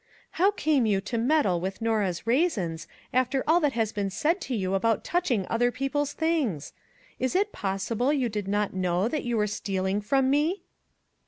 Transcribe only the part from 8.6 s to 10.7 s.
know that you were stealing from me!"